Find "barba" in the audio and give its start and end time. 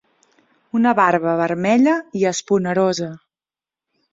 0.99-1.35